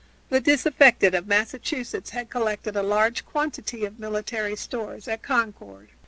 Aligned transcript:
The 0.29 0.39
disaffected 0.39 1.13
of 1.13 1.27
Massachusetts 1.27 2.09
had 2.09 2.31
collected 2.31 2.75
a 2.75 2.81
large 2.81 3.23
quantity 3.23 3.85
of 3.85 3.99
military 3.99 4.55
stores 4.55 5.07
at 5.07 5.21
Concord. 5.21 5.89